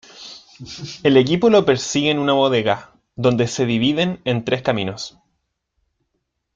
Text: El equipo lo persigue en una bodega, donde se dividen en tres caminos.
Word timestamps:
El 1.03 1.15
equipo 1.15 1.51
lo 1.51 1.63
persigue 1.63 2.09
en 2.09 2.17
una 2.17 2.33
bodega, 2.33 2.89
donde 3.15 3.45
se 3.45 3.67
dividen 3.67 4.19
en 4.25 4.43
tres 4.43 4.63
caminos. 4.63 5.19